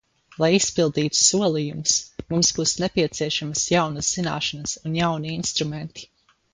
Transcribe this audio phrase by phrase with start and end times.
[0.43, 1.93] Lai izpildītu solījumus,
[2.33, 6.15] mums būs nepieciešamas jaunas zināšanas un jauni instrumenti.